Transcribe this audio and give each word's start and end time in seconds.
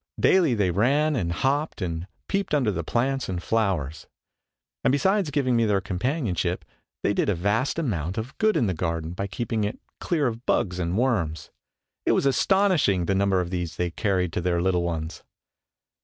Daily 0.19 0.55
they 0.55 0.71
ran 0.71 1.15
and 1.15 1.31
hopped 1.31 1.79
and 1.79 2.07
peeped 2.27 2.55
under 2.55 2.71
the 2.71 2.83
plants 2.83 3.29
and 3.29 3.37
flowers. 3.43 4.07
And 4.83 4.91
besides 4.91 5.29
giving 5.29 5.55
me 5.55 5.65
their 5.65 5.79
companionship 5.79 6.65
they 7.03 7.13
did 7.13 7.29
a 7.29 7.35
vast 7.35 7.77
amount 7.77 8.17
of 8.17 8.35
good 8.39 8.57
in 8.57 8.65
the 8.65 8.73
garden 8.73 9.11
by 9.11 9.27
keeping 9.27 9.63
it 9.63 9.77
clear 9.99 10.25
of 10.25 10.43
bugs 10.47 10.79
and 10.79 10.97
worms. 10.97 11.51
It 12.03 12.13
was 12.13 12.25
astonishing 12.25 13.05
the 13.05 13.13
number 13.13 13.41
of 13.41 13.51
these 13.51 13.75
they 13.75 13.91
carried 13.91 14.33
to 14.33 14.41
their 14.41 14.59
little 14.59 14.81
ones. 14.81 15.21